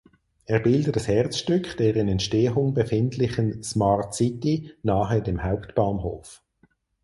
[0.47, 6.41] Er bildet das Herzstück der in Entstehung befindlichen Smart City nahe dem Hauptbahnhof.